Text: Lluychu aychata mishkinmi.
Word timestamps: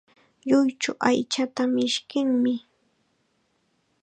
Lluychu 0.47 0.91
aychata 1.09 1.63
mishkinmi. 1.73 2.53